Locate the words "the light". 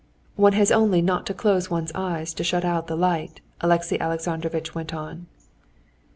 2.87-3.39